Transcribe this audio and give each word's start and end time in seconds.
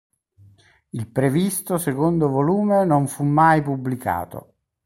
Il 0.89 1.07
previsto 1.11 1.77
"Secondo 1.77 2.27
volume" 2.27 2.85
non 2.85 3.05
fu 3.07 3.23
mai 3.23 3.61
pubblicato. 3.61 4.55